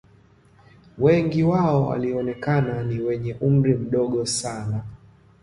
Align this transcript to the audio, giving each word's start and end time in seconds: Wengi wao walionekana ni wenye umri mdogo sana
Wengi 0.97 1.43
wao 1.43 1.87
walionekana 1.87 2.83
ni 2.83 2.99
wenye 2.99 3.33
umri 3.41 3.73
mdogo 3.75 4.25
sana 4.25 4.83